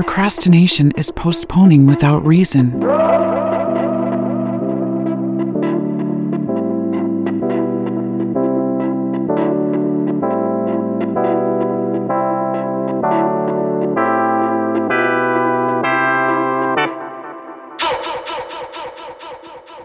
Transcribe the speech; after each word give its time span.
Procrastination 0.00 0.92
is 0.96 1.12
postponing 1.12 1.86
without 1.86 2.26
reason. 2.26 2.72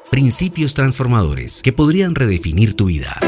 Principios 0.09 0.73
transformadores 0.75 1.61
que 1.61 1.73
podrían 1.73 2.15
redefinir 2.15 2.75
tu 2.75 2.85
vida. 2.85 3.19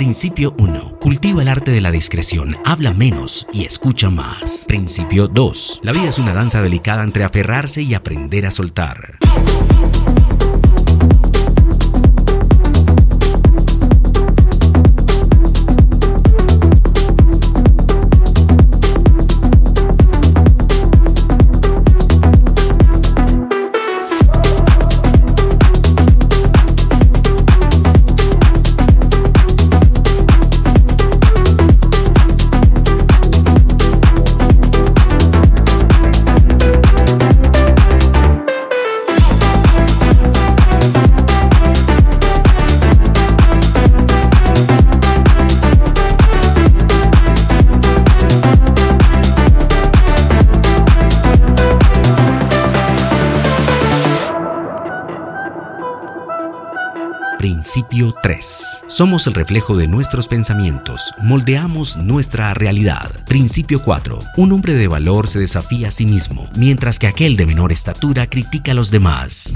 Principio 0.00 0.54
1. 0.56 0.96
Cultiva 0.98 1.42
el 1.42 1.48
arte 1.48 1.72
de 1.72 1.82
la 1.82 1.90
discreción, 1.90 2.56
habla 2.64 2.94
menos 2.94 3.46
y 3.52 3.66
escucha 3.66 4.08
más. 4.08 4.64
Principio 4.66 5.28
2. 5.28 5.80
La 5.82 5.92
vida 5.92 6.08
es 6.08 6.18
una 6.18 6.32
danza 6.32 6.62
delicada 6.62 7.04
entre 7.04 7.22
aferrarse 7.22 7.82
y 7.82 7.92
aprender 7.92 8.46
a 8.46 8.50
soltar. 8.50 9.19
Principio 57.60 58.14
3. 58.22 58.84
Somos 58.86 59.26
el 59.26 59.34
reflejo 59.34 59.76
de 59.76 59.86
nuestros 59.86 60.28
pensamientos, 60.28 61.12
moldeamos 61.20 61.98
nuestra 61.98 62.54
realidad. 62.54 63.10
Principio 63.26 63.82
4. 63.82 64.18
Un 64.38 64.52
hombre 64.52 64.72
de 64.72 64.88
valor 64.88 65.28
se 65.28 65.40
desafía 65.40 65.88
a 65.88 65.90
sí 65.90 66.06
mismo, 66.06 66.48
mientras 66.56 66.98
que 66.98 67.06
aquel 67.06 67.36
de 67.36 67.44
menor 67.44 67.70
estatura 67.70 68.30
critica 68.30 68.72
a 68.72 68.74
los 68.74 68.90
demás. 68.90 69.52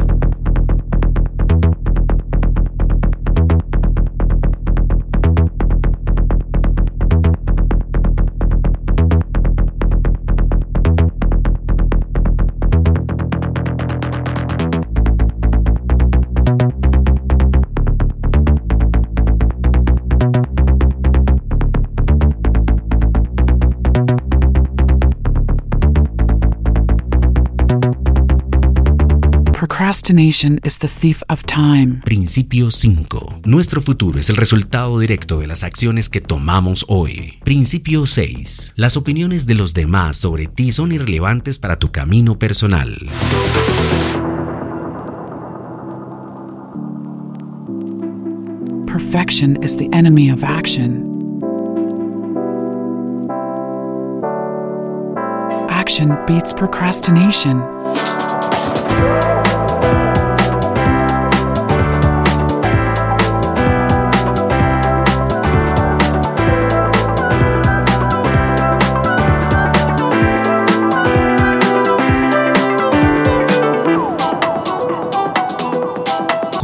Procrastination 29.84 30.60
is 30.64 30.78
the 30.78 30.88
thief 30.88 31.22
of 31.28 31.44
time. 31.44 32.00
Principio 32.06 32.70
5. 32.70 33.42
Nuestro 33.44 33.82
futuro 33.82 34.18
es 34.18 34.30
el 34.30 34.36
resultado 34.36 34.98
directo 34.98 35.40
de 35.40 35.46
las 35.46 35.62
acciones 35.62 36.08
que 36.08 36.22
tomamos 36.22 36.86
hoy. 36.88 37.34
Principio 37.44 38.06
6. 38.06 38.72
Las 38.76 38.96
opiniones 38.96 39.44
de 39.44 39.52
los 39.52 39.74
demás 39.74 40.16
sobre 40.16 40.46
ti 40.46 40.72
son 40.72 40.90
irrelevantes 40.92 41.58
para 41.58 41.78
tu 41.78 41.92
camino 41.92 42.38
personal. 42.38 42.96
Perfection 48.86 49.62
is 49.62 49.76
the 49.76 49.90
enemy 49.92 50.30
of 50.30 50.42
action. 50.42 51.04
Action 55.68 56.16
beats 56.26 56.54
procrastination. 56.54 57.62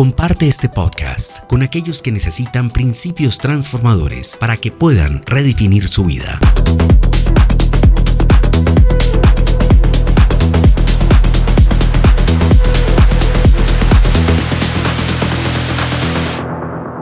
Comparte 0.01 0.49
este 0.49 0.71
podcast 0.71 1.41
con 1.41 1.63
aquellos 1.63 2.01
que 2.01 2.11
necesitan 2.11 2.71
principios 2.71 3.37
transformadores 3.37 4.35
para 4.41 4.57
que 4.57 4.73
puedan 4.73 5.21
redefinir 5.27 5.89
su 5.89 6.07
vida. 6.07 6.39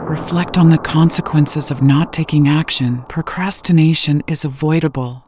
Reflect 0.08 0.58
on 0.58 0.70
the 0.70 0.78
consequences 0.78 1.70
of 1.70 1.80
not 1.80 2.12
taking 2.12 2.48
action. 2.48 3.04
Procrastination 3.06 4.24
is 4.26 4.44
avoidable. 4.44 5.27